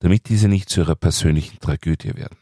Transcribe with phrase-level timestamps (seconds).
[0.00, 2.38] damit diese nicht zu ihrer persönlichen Tragödie werden.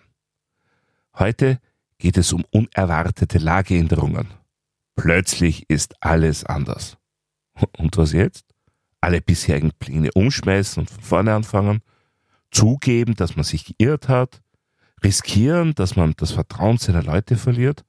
[1.19, 1.59] Heute
[1.99, 4.29] geht es um unerwartete Lageänderungen.
[4.95, 6.99] Plötzlich ist alles anders.
[7.79, 8.45] Und was jetzt?
[9.01, 11.83] Alle bisherigen Pläne umschmeißen und von vorne anfangen,
[12.51, 14.43] zugeben, dass man sich geirrt hat,
[15.03, 17.85] riskieren, dass man das Vertrauen seiner Leute verliert.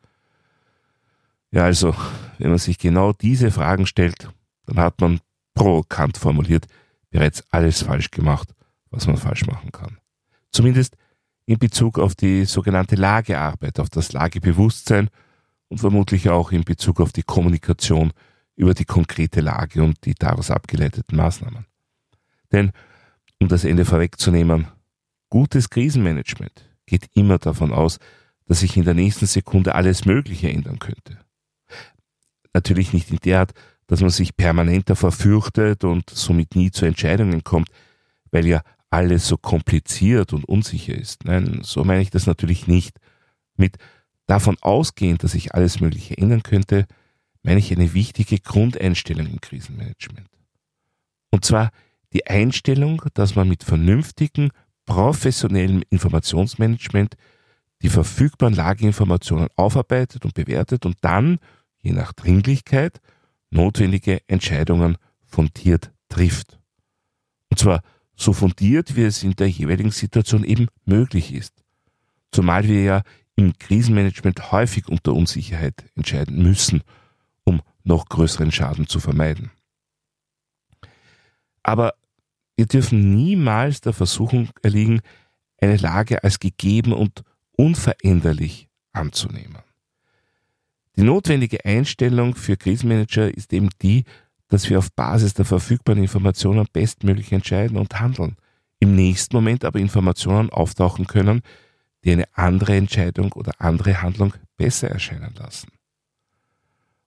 [1.52, 1.95] Ja, also,
[2.38, 4.30] wenn man sich genau diese Fragen stellt,
[4.66, 5.20] dann hat man
[5.53, 6.67] provokant formuliert
[7.09, 8.53] bereits alles falsch gemacht,
[8.89, 9.97] was man falsch machen kann.
[10.51, 10.95] Zumindest
[11.45, 15.09] in Bezug auf die sogenannte Lagearbeit, auf das Lagebewusstsein
[15.69, 18.11] und vermutlich auch in Bezug auf die Kommunikation
[18.55, 21.66] über die konkrete Lage und die daraus abgeleiteten Maßnahmen.
[22.52, 22.71] Denn,
[23.39, 24.67] um das Ende vorwegzunehmen,
[25.29, 27.99] gutes Krisenmanagement geht immer davon aus,
[28.45, 31.19] dass sich in der nächsten Sekunde alles Mögliche ändern könnte.
[32.53, 33.53] Natürlich nicht in der Art,
[33.88, 37.69] dass man sich permanent davor fürchtet und somit nie zu Entscheidungen kommt,
[38.31, 41.25] weil ja alles so kompliziert und unsicher ist.
[41.25, 42.97] Nein, so meine ich das natürlich nicht.
[43.55, 43.77] Mit
[44.27, 46.85] davon ausgehend, dass sich alles Mögliche ändern könnte,
[47.44, 50.29] meine ich eine wichtige Grundeinstellung im Krisenmanagement.
[51.31, 51.71] Und zwar
[52.13, 54.52] die Einstellung, dass man mit vernünftigem,
[54.85, 57.16] professionellem Informationsmanagement
[57.81, 61.39] die verfügbaren Lageinformationen aufarbeitet und bewertet und dann,
[61.81, 62.99] je nach Dringlichkeit,
[63.49, 66.59] notwendige Entscheidungen fundiert trifft.
[67.49, 67.81] Und zwar
[68.17, 71.53] so fundiert, wie es in der jeweiligen Situation eben möglich ist.
[72.31, 73.03] Zumal wir ja
[73.35, 76.81] im Krisenmanagement häufig unter Unsicherheit entscheiden müssen,
[77.43, 79.51] um noch größeren Schaden zu vermeiden.
[81.61, 81.94] Aber
[82.56, 85.01] wir dürfen niemals der Versuchung erliegen,
[85.61, 89.59] eine Lage als gegeben und unveränderlich anzunehmen.
[90.95, 94.03] Die notwendige Einstellung für Krisenmanager ist eben die,
[94.47, 98.38] dass wir auf Basis der verfügbaren Informationen bestmöglich entscheiden und handeln.
[98.80, 101.41] Im nächsten Moment aber Informationen auftauchen können,
[102.03, 105.69] die eine andere Entscheidung oder andere Handlung besser erscheinen lassen.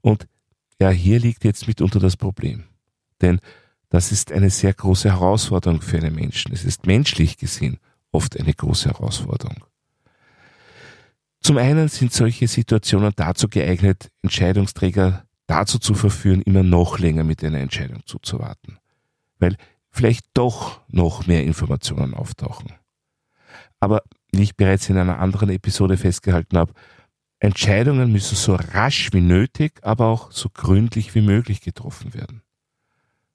[0.01, 0.27] Und
[0.81, 2.65] ja, hier liegt jetzt mitunter das Problem.
[3.21, 3.41] Denn
[3.91, 6.53] das ist eine sehr große Herausforderung für einen Menschen.
[6.53, 7.79] Es ist menschlich gesehen
[8.13, 9.65] oft eine große Herausforderung.
[11.41, 17.43] Zum einen sind solche Situationen dazu geeignet, Entscheidungsträger dazu zu verführen, immer noch länger mit
[17.45, 18.79] einer Entscheidung zuzuwarten.
[19.39, 19.57] Weil
[19.91, 22.73] vielleicht doch noch mehr Informationen auftauchen.
[23.81, 24.03] Aber
[24.33, 26.73] wie ich bereits in einer anderen Episode festgehalten habe,
[27.39, 32.43] Entscheidungen müssen so rasch wie nötig, aber auch so gründlich wie möglich getroffen werden.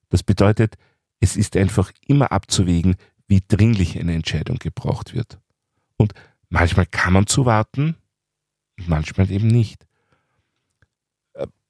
[0.08, 0.76] Das bedeutet,
[1.20, 2.94] es ist einfach immer abzuwägen,
[3.26, 5.40] wie dringlich eine Entscheidung gebraucht wird.
[5.96, 6.14] Und
[6.48, 7.96] Manchmal kann man zuwarten
[8.78, 9.86] und manchmal eben nicht.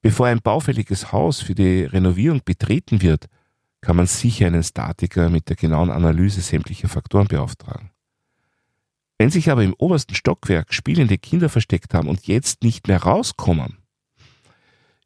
[0.07, 3.27] Bevor ein baufälliges Haus für die Renovierung betreten wird,
[3.81, 7.91] kann man sicher einen Statiker mit der genauen Analyse sämtlicher Faktoren beauftragen.
[9.19, 13.79] Wenn sich aber im obersten Stockwerk spielende Kinder versteckt haben und jetzt nicht mehr rauskommen,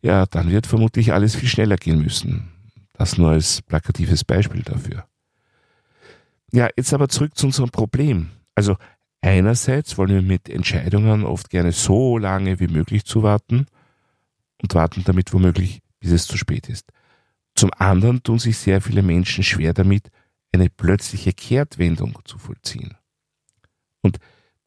[0.03, 2.53] ja, dann wird vermutlich alles viel schneller gehen müssen.
[2.93, 5.07] Das nur als plakatives Beispiel dafür.
[6.53, 8.33] Ja, jetzt aber zurück zu unserem Problem.
[8.55, 8.77] Also
[9.23, 13.67] Einerseits wollen wir mit Entscheidungen oft gerne so lange wie möglich zuwarten
[14.63, 16.93] und warten damit womöglich, bis es zu spät ist.
[17.55, 20.11] Zum anderen tun sich sehr viele Menschen schwer damit,
[20.53, 22.97] eine plötzliche Kehrtwendung zu vollziehen.
[24.03, 24.19] Und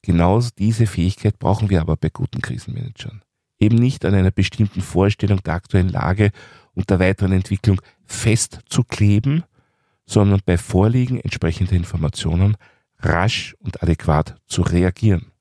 [0.01, 3.21] genau diese Fähigkeit brauchen wir aber bei guten Krisenmanagern.
[3.59, 6.31] Eben nicht an einer bestimmten Vorstellung der aktuellen Lage
[6.73, 9.43] und der weiteren Entwicklung festzukleben,
[10.05, 12.57] sondern bei Vorliegen entsprechender Informationen
[12.99, 15.31] rasch und adäquat zu reagieren.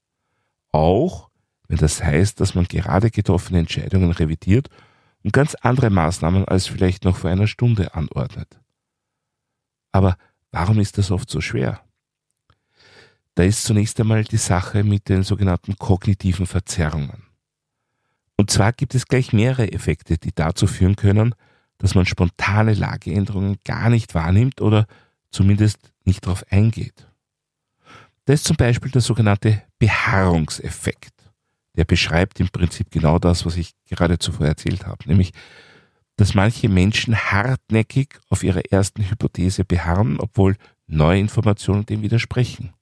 [0.70, 1.30] Auch
[1.72, 4.68] wenn das heißt, dass man gerade getroffene Entscheidungen revidiert
[5.24, 8.60] und ganz andere Maßnahmen als vielleicht noch vor einer Stunde anordnet.
[9.90, 10.18] Aber
[10.50, 11.80] warum ist das oft so schwer?
[13.36, 17.22] Da ist zunächst einmal die Sache mit den sogenannten kognitiven Verzerrungen.
[18.36, 21.34] Und zwar gibt es gleich mehrere Effekte, die dazu führen können,
[21.78, 24.86] dass man spontane Lageänderungen gar nicht wahrnimmt oder
[25.30, 27.08] zumindest nicht darauf eingeht.
[28.26, 31.21] Das ist zum Beispiel der sogenannte Beharrungseffekt.
[31.76, 35.32] Der beschreibt im Prinzip genau das, was ich gerade zuvor erzählt habe, nämlich,
[36.16, 42.74] dass manche Menschen hartnäckig auf ihrer ersten Hypothese beharren, obwohl neue Informationen dem widersprechen.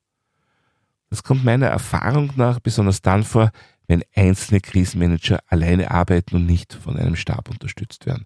[1.08, 3.50] Das kommt meiner Erfahrung nach besonders dann vor,
[3.86, 8.24] wenn einzelne Krisenmanager alleine arbeiten und nicht von einem Stab unterstützt werden.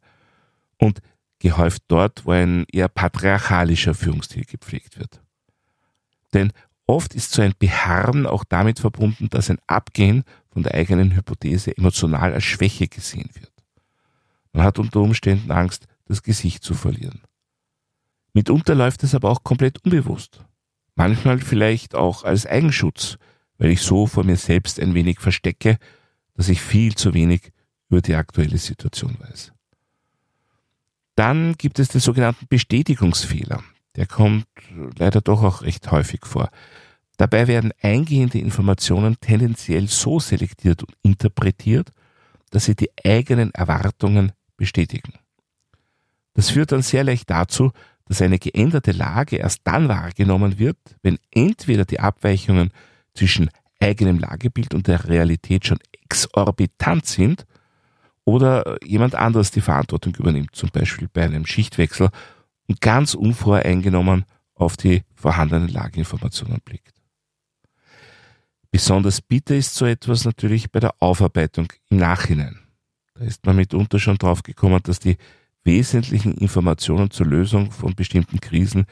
[0.79, 1.01] Und
[1.39, 5.23] gehäuft dort, wo ein eher patriarchalischer Führungsstil gepflegt wird.
[6.35, 6.53] Denn
[6.87, 10.25] oft ist so ein Beharren auch damit verbunden, dass ein Abgehen
[10.55, 13.53] von der eigenen Hypothese emotional als Schwäche gesehen wird.
[14.53, 17.21] Man hat unter Umständen Angst, das Gesicht zu verlieren.
[18.33, 20.45] Mitunter läuft es aber auch komplett unbewusst.
[20.95, 23.19] Manchmal vielleicht auch als Eigenschutz,
[23.59, 25.79] weil ich so vor mir selbst ein wenig verstecke,
[26.35, 27.51] dass ich viel zu wenig
[27.91, 29.53] über die aktuelle Situation weiß.
[31.17, 33.63] Dann gibt es den sogenannten Bestätigungsfehler.
[33.97, 34.47] Der kommt
[34.99, 36.51] leider doch auch recht häufig vor.
[37.17, 41.91] Dabei werden eingehende Informationen tendenziell so selektiert und interpretiert,
[42.51, 45.15] dass sie die eigenen Erwartungen bestätigen.
[46.35, 47.71] Das führt dann sehr leicht dazu,
[48.07, 52.71] dass eine geänderte Lage erst dann wahrgenommen wird, wenn entweder die Abweichungen
[53.15, 53.49] zwischen
[53.81, 57.47] eigenem Lagebild und der Realität schon exorbitant sind
[58.25, 62.11] oder jemand anderes die Verantwortung übernimmt, zum Beispiel bei einem Schichtwechsel
[62.67, 64.25] und ganz unvoreingenommen
[64.55, 66.94] auf die vorhandenen Lageinformationen blickt.
[68.75, 72.59] Besonders bitter ist so etwas natürlich bei der Aufarbeitung im Nachhinein.
[73.15, 75.17] Da ist man mitunter schon drauf gekommen, dass die
[75.63, 78.87] wesentlichen Informationen zur Lösung von bestimmten Krisen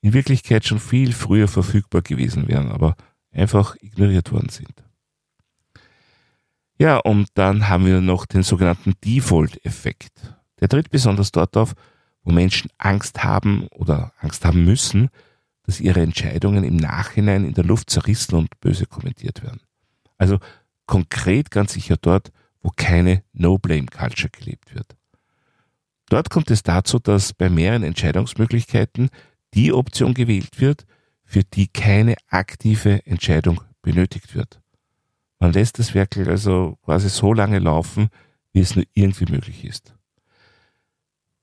[0.00, 2.96] in Wirklichkeit schon viel früher verfügbar gewesen wären, aber
[3.30, 4.82] einfach ignoriert worden sind.
[6.76, 10.34] Ja, und dann haben wir noch den sogenannten Default-Effekt.
[10.58, 11.74] Der tritt besonders dort auf,
[12.24, 15.08] wo Menschen Angst haben oder Angst haben müssen,
[15.64, 19.60] dass ihre Entscheidungen im Nachhinein in der Luft zerrissen und böse kommentiert werden.
[20.18, 20.38] Also
[20.86, 24.96] konkret ganz sicher dort, wo keine No-Blame-Culture gelebt wird.
[26.08, 29.10] Dort kommt es dazu, dass bei mehreren Entscheidungsmöglichkeiten
[29.54, 30.84] die Option gewählt wird,
[31.24, 34.60] für die keine aktive Entscheidung benötigt wird.
[35.38, 38.08] Man lässt das Werkel also quasi so lange laufen,
[38.52, 39.94] wie es nur irgendwie möglich ist.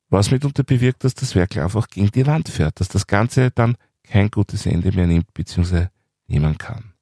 [0.09, 3.75] Was mitunter bewirkt, dass das Werkel einfach gegen die Wand fährt, dass das Ganze dann
[4.09, 5.87] kein gutes Ende mehr nimmt bzw.
[6.27, 6.93] nehmen kann.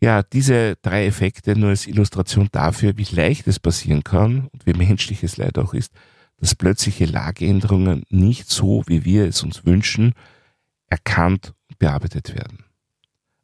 [0.00, 4.74] Ja, diese drei Effekte nur als Illustration dafür, wie leicht es passieren kann und wie
[4.74, 5.92] menschlich es leider auch ist,
[6.36, 10.12] dass plötzliche Lageänderungen nicht so, wie wir es uns wünschen,
[10.88, 12.64] erkannt und bearbeitet werden.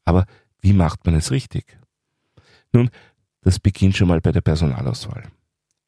[0.04, 0.26] Aber
[0.60, 1.78] wie macht man es richtig?
[2.72, 2.90] Nun,
[3.40, 5.24] das beginnt schon mal bei der Personalauswahl.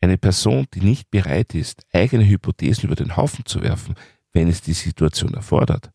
[0.00, 3.94] Eine Person, die nicht bereit ist, eigene Hypothesen über den Haufen zu werfen,
[4.32, 5.90] wenn es die Situation erfordert,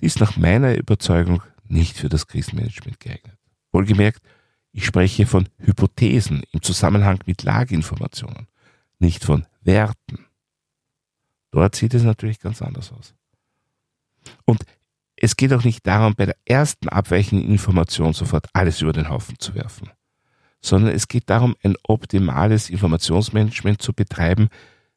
[0.00, 3.36] die ist nach meiner Überzeugung nicht für das Krisenmanagement geeignet.
[3.72, 4.22] Wohlgemerkt,
[4.72, 8.46] ich spreche von Hypothesen im Zusammenhang mit Lageinformationen,
[8.98, 10.26] nicht von Werten.
[11.50, 13.14] Dort sieht es natürlich ganz anders aus.
[14.44, 14.64] Und
[15.16, 19.38] es geht auch nicht darum, bei der ersten abweichenden Information sofort alles über den Haufen
[19.38, 19.90] zu werfen,
[20.62, 24.48] sondern es geht darum, ein optimales Informationsmanagement zu betreiben,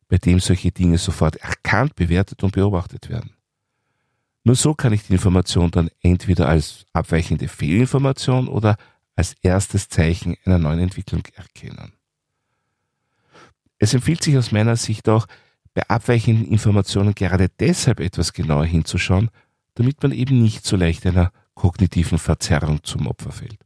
[0.08, 3.36] bei dem solche Dinge sofort erkannt, bewertet und beobachtet werden.
[4.44, 8.78] Nur so kann ich die Information dann entweder als abweichende Fehlinformation oder
[9.16, 11.94] als erstes Zeichen einer neuen Entwicklung erkennen.
[13.78, 15.28] Es empfiehlt sich aus meiner Sicht auch,
[15.74, 19.30] bei abweichenden Informationen gerade deshalb etwas genauer hinzuschauen,
[19.76, 23.60] damit man eben nicht so leicht einer kognitiven Verzerrung zum Opfer fällt.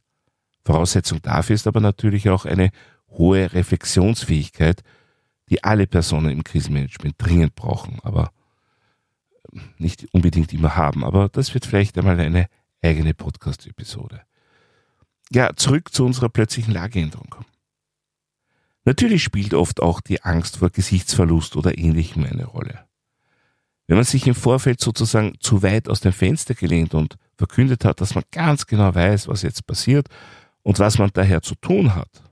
[0.64, 2.70] Voraussetzung dafür ist aber natürlich auch eine
[3.10, 4.82] hohe Reflexionsfähigkeit,
[5.50, 8.30] die alle Personen im Krisenmanagement dringend brauchen, aber
[9.78, 11.04] nicht unbedingt immer haben.
[11.04, 12.48] Aber das wird vielleicht einmal eine
[12.82, 14.22] eigene Podcast-Episode.
[15.30, 17.34] Ja, zurück zu unserer plötzlichen Lageänderung.
[18.84, 22.86] Natürlich spielt oft auch die Angst vor Gesichtsverlust oder ähnlichem eine Rolle.
[23.86, 28.00] Wenn man sich im Vorfeld sozusagen zu weit aus dem Fenster gelehnt und verkündet hat,
[28.00, 30.08] dass man ganz genau weiß, was jetzt passiert
[30.62, 32.22] und was man daher zu tun hat,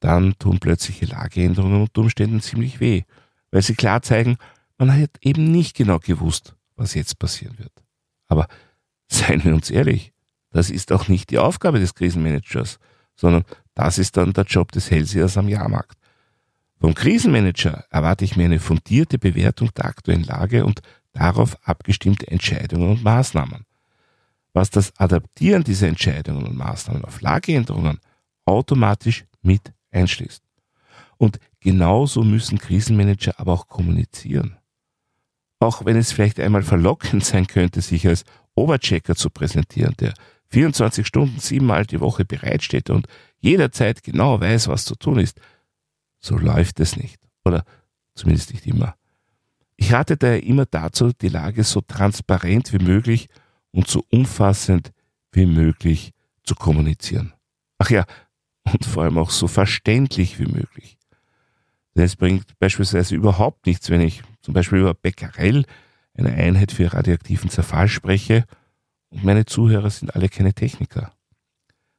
[0.00, 3.04] dann tun plötzliche Lageänderungen unter Umständen ziemlich weh,
[3.50, 4.36] weil sie klar zeigen,
[4.78, 7.72] man hat eben nicht genau gewusst, was jetzt passieren wird.
[8.26, 8.48] Aber
[9.08, 10.12] seien wir uns ehrlich,
[10.50, 12.78] das ist auch nicht die Aufgabe des Krisenmanagers,
[13.16, 15.98] sondern das ist dann der Job des Hellsehers am Jahrmarkt.
[16.80, 20.80] Vom Krisenmanager erwarte ich mir eine fundierte Bewertung der aktuellen Lage und
[21.12, 23.64] darauf abgestimmte Entscheidungen und Maßnahmen.
[24.52, 28.00] Was das Adaptieren dieser Entscheidungen und Maßnahmen auf Lageänderungen
[28.44, 30.42] automatisch mit einschließt.
[31.16, 34.56] Und genauso müssen Krisenmanager aber auch kommunizieren
[35.64, 40.14] auch wenn es vielleicht einmal verlockend sein könnte, sich als Oberchecker zu präsentieren, der
[40.50, 43.06] 24 Stunden, siebenmal die Woche bereitsteht und
[43.40, 45.40] jederzeit genau weiß, was zu tun ist.
[46.20, 47.18] So läuft es nicht.
[47.44, 47.64] Oder
[48.14, 48.94] zumindest nicht immer.
[49.76, 53.28] Ich rate daher immer dazu, die Lage so transparent wie möglich
[53.72, 54.92] und so umfassend
[55.32, 56.12] wie möglich
[56.44, 57.32] zu kommunizieren.
[57.78, 58.04] Ach ja,
[58.72, 60.93] und vor allem auch so verständlich wie möglich.
[61.94, 65.64] Denn es bringt beispielsweise überhaupt nichts, wenn ich zum Beispiel über Becquerel,
[66.16, 68.44] eine Einheit für radioaktiven Zerfall, spreche
[69.10, 71.12] und meine Zuhörer sind alle keine Techniker.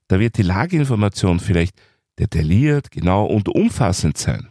[0.08, 1.76] Da wird die Lageinformation vielleicht
[2.20, 4.50] detailliert, genau und umfassend sein,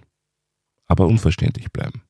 [0.86, 2.02] aber unverständlich bleiben.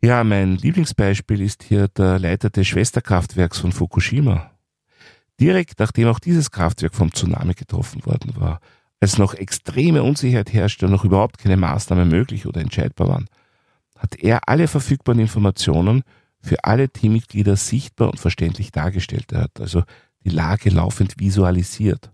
[0.00, 4.52] Ja, mein Lieblingsbeispiel ist hier der Leiter des Schwesterkraftwerks von Fukushima.
[5.40, 8.60] Direkt nachdem auch dieses Kraftwerk vom Tsunami getroffen worden war,
[9.00, 13.28] als noch extreme Unsicherheit herrschte und noch überhaupt keine Maßnahmen möglich oder entscheidbar waren,
[13.96, 16.02] hat er alle verfügbaren Informationen
[16.40, 19.32] für alle Teammitglieder sichtbar und verständlich dargestellt.
[19.32, 19.82] Er hat also
[20.24, 22.10] die Lage laufend visualisiert.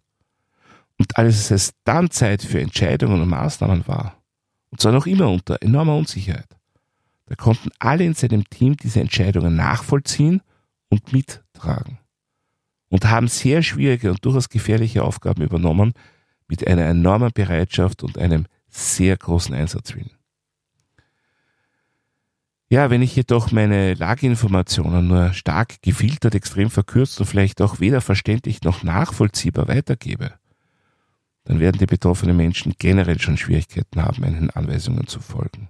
[0.99, 4.23] Und als es dann Zeit für Entscheidungen und Maßnahmen war,
[4.71, 6.49] und zwar noch immer unter enormer Unsicherheit,
[7.27, 10.43] da konnten alle in seinem Team diese Entscheidungen nachvollziehen
[10.89, 11.99] und mittragen.
[12.89, 15.95] Und haben sehr schwierige und durchaus gefährliche Aufgaben übernommen
[16.49, 20.11] mit einer enormen Bereitschaft und einem sehr großen Einsatzwillen.
[22.69, 28.01] Ja, wenn ich jedoch meine Lageinformationen nur stark gefiltert, extrem verkürzt und vielleicht auch weder
[28.01, 30.33] verständlich noch nachvollziehbar weitergebe,
[31.45, 35.69] dann werden die betroffenen Menschen generell schon Schwierigkeiten haben, meinen Anweisungen zu folgen.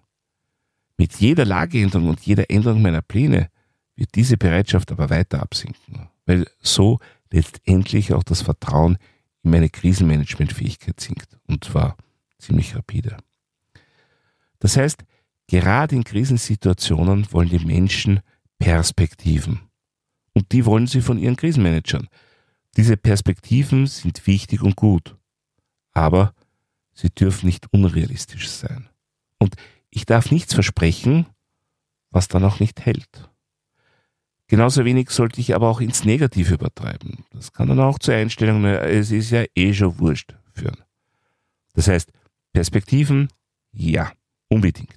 [0.96, 3.50] Mit jeder Lageänderung und jeder Änderung meiner Pläne
[3.96, 7.00] wird diese Bereitschaft aber weiter absinken, weil so
[7.30, 8.96] letztendlich auch das Vertrauen
[9.44, 11.96] meine Krisenmanagementfähigkeit sinkt und zwar
[12.38, 13.16] ziemlich rapide.
[14.58, 15.04] Das heißt,
[15.46, 18.20] gerade in Krisensituationen wollen die Menschen
[18.58, 19.60] Perspektiven
[20.32, 22.08] und die wollen sie von ihren Krisenmanagern.
[22.76, 25.16] Diese Perspektiven sind wichtig und gut,
[25.92, 26.34] aber
[26.92, 28.88] sie dürfen nicht unrealistisch sein.
[29.38, 29.54] Und
[29.90, 31.26] ich darf nichts versprechen,
[32.10, 33.30] was dann auch nicht hält.
[34.54, 37.24] Genauso wenig sollte ich aber auch ins Negative übertreiben.
[37.32, 40.76] Das kann dann auch zur Einstellung, es ist ja eh schon wurscht führen.
[41.72, 42.12] Das heißt,
[42.52, 43.30] Perspektiven,
[43.72, 44.12] ja,
[44.46, 44.94] unbedingt.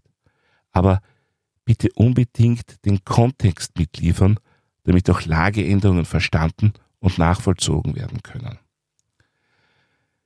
[0.73, 1.01] Aber
[1.65, 4.39] bitte unbedingt den Kontext mitliefern,
[4.83, 8.59] damit auch Lageänderungen verstanden und nachvollzogen werden können.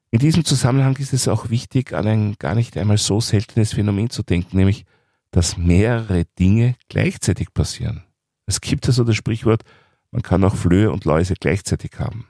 [0.09, 4.09] In diesem Zusammenhang ist es auch wichtig, an ein gar nicht einmal so seltenes Phänomen
[4.09, 4.83] zu denken, nämlich,
[5.31, 8.03] dass mehrere Dinge gleichzeitig passieren.
[8.51, 9.63] Es gibt also das Sprichwort,
[10.11, 12.27] man kann auch Flöhe und Läuse gleichzeitig haben.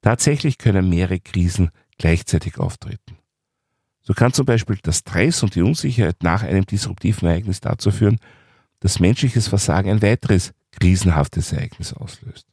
[0.00, 3.18] Tatsächlich können mehrere Krisen gleichzeitig auftreten.
[4.02, 8.20] So kann zum Beispiel der Stress und die Unsicherheit nach einem disruptiven Ereignis dazu führen,
[8.78, 12.46] dass menschliches Versagen ein weiteres krisenhaftes Ereignis auslöst.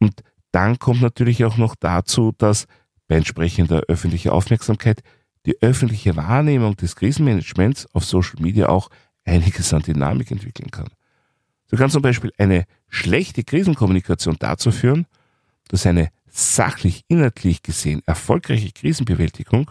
[0.00, 2.66] Und dann kommt natürlich auch noch dazu, dass
[3.06, 5.04] bei entsprechender öffentlicher Aufmerksamkeit
[5.46, 8.90] die öffentliche Wahrnehmung des Krisenmanagements auf Social Media auch
[9.24, 10.88] einiges an Dynamik entwickeln kann.
[11.72, 15.06] So kann zum Beispiel eine schlechte Krisenkommunikation dazu führen,
[15.68, 19.70] dass eine sachlich, inhaltlich gesehen erfolgreiche Krisenbewältigung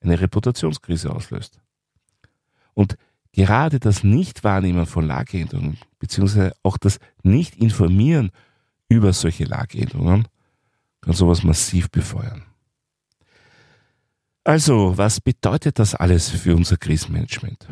[0.00, 1.60] eine Reputationskrise auslöst.
[2.74, 2.96] Und
[3.30, 8.32] gerade das Nichtwahrnehmen von Lageänderungen, beziehungsweise auch das Nicht-Informieren
[8.88, 10.26] über solche Lageänderungen,
[11.02, 12.42] kann sowas massiv befeuern.
[14.42, 17.68] Also, was bedeutet das alles für unser Krisenmanagement?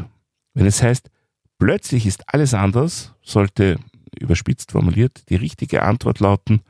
[0.55, 1.11] Wenn es heißt,
[1.59, 3.79] plötzlich ist alles anders, sollte
[4.19, 6.63] überspitzt formuliert die richtige Antwort lauten,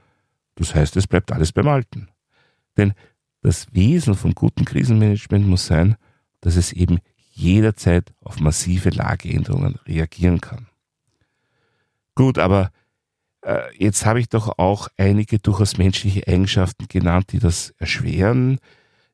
[0.57, 2.09] das heißt, es bleibt alles beim Alten.
[2.77, 2.95] Denn
[3.43, 5.97] das Wesen vom guten Krisenmanagement muss sein,
[6.41, 6.99] dass es eben
[7.31, 10.67] jederzeit auf massive Lageänderungen reagieren kann.
[12.15, 12.73] Gut, aber
[13.43, 18.59] äh, jetzt habe ich doch auch einige durchaus menschliche Eigenschaften genannt, die das erschweren,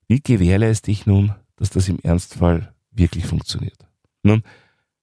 [0.07, 3.79] wie gewährleiste ich nun, dass das im Ernstfall wirklich funktioniert?
[4.23, 4.43] Nun,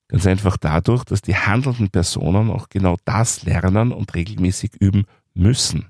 [0.10, 5.86] ganz einfach dadurch, dass die handelnden Personen auch genau das lernen und regelmäßig üben müssen.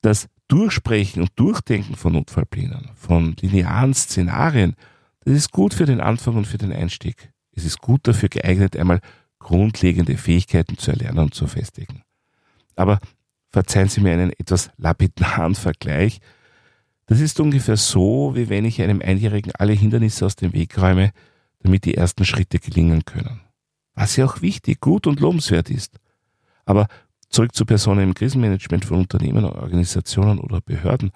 [0.00, 4.76] Das Durchsprechen und Durchdenken von Notfallplänen, von linearen Szenarien,
[5.24, 7.32] das ist gut für den Anfang und für den Einstieg.
[7.52, 9.00] Es ist gut dafür geeignet, einmal
[9.40, 12.02] grundlegende Fähigkeiten zu erlernen und zu festigen.
[12.76, 13.00] Aber
[13.50, 16.20] verzeihen Sie mir einen etwas lapidaren Vergleich,
[17.06, 21.12] das ist ungefähr so, wie wenn ich einem Einjährigen alle Hindernisse aus dem Weg räume,
[21.66, 23.40] damit die ersten Schritte gelingen können.
[23.94, 25.98] Was ja auch wichtig, gut und lobenswert ist.
[26.64, 26.86] Aber
[27.28, 31.12] zurück zu Personen im Krisenmanagement von Unternehmen, Organisationen oder Behörden.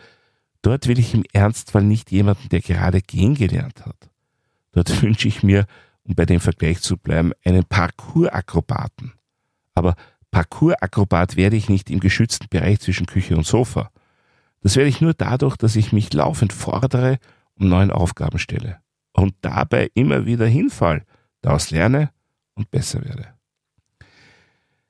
[0.63, 4.11] Dort will ich im Ernstfall nicht jemanden, der gerade gehen gelernt hat.
[4.73, 5.67] Dort wünsche ich mir,
[6.03, 9.13] um bei dem Vergleich zu bleiben, einen Parkour-Akrobaten.
[9.75, 9.95] Aber
[10.31, 13.91] Parkour-Akrobat werde ich nicht im geschützten Bereich zwischen Küche und Sofa.
[14.63, 17.19] Das werde ich nur dadurch, dass ich mich laufend fordere
[17.55, 18.81] und neuen Aufgaben stelle
[19.13, 21.05] und dabei immer wieder hinfall,
[21.41, 22.11] daraus lerne
[22.55, 23.29] und besser werde.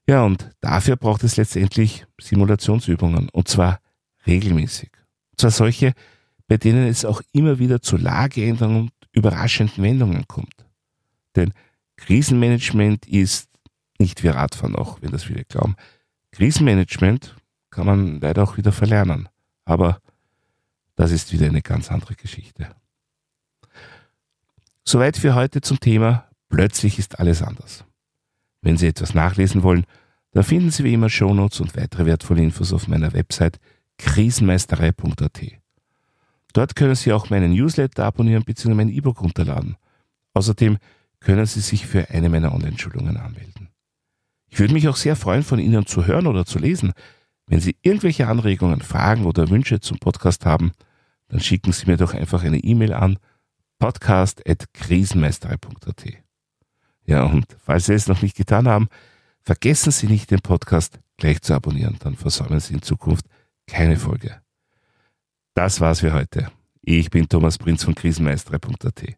[0.06, 3.80] Ja, und dafür braucht es letztendlich Simulationsübungen und zwar
[4.26, 4.90] regelmäßig.
[5.30, 5.92] Und zwar solche,
[6.48, 10.66] bei denen es auch immer wieder zu Lageänderungen und überraschenden Wendungen kommt.
[11.36, 11.52] Denn
[11.96, 13.48] Krisenmanagement ist
[13.98, 15.76] nicht wie Radfahren auch, wenn das viele glauben.
[16.32, 17.36] Krisenmanagement
[17.70, 19.28] kann man leider auch wieder verlernen.
[19.64, 20.00] Aber
[20.96, 22.74] das ist wieder eine ganz andere Geschichte.
[24.90, 27.84] Soweit für heute zum Thema Plötzlich ist alles anders.
[28.60, 29.86] Wenn Sie etwas nachlesen wollen,
[30.32, 33.60] dann finden Sie wie immer Shownotes und weitere wertvolle Infos auf meiner Website
[33.98, 35.42] krisenmeisterei.at.
[36.54, 38.74] Dort können Sie auch meinen Newsletter abonnieren bzw.
[38.74, 39.76] mein E-Book runterladen.
[40.34, 40.78] Außerdem
[41.20, 43.68] können Sie sich für eine meiner Online-Schulungen anmelden.
[44.48, 46.94] Ich würde mich auch sehr freuen, von Ihnen zu hören oder zu lesen.
[47.46, 50.72] Wenn Sie irgendwelche Anregungen, Fragen oder Wünsche zum Podcast haben,
[51.28, 53.18] dann schicken Sie mir doch einfach eine E-Mail an
[53.80, 56.04] podcast.krisenmeisterei.at.
[57.04, 58.86] Ja, und falls Sie es noch nicht getan haben,
[59.42, 63.26] vergessen Sie nicht, den Podcast gleich zu abonnieren, dann versäumen Sie in Zukunft
[63.66, 64.40] keine Folge.
[65.54, 66.52] Das war's für heute.
[66.82, 69.16] Ich bin Thomas Prinz von krisenmeisterei.at.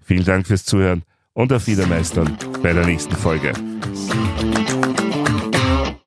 [0.00, 3.52] Vielen Dank fürs Zuhören und auf Wiedermeistern bei der nächsten Folge.